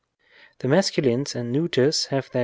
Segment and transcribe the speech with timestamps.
[0.57, 2.39] The masculines and neu ters have their G.